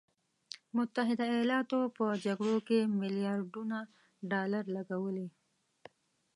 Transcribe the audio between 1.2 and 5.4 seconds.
ایالاتو په جګړو کې میلیارډونه ډالر لګولي.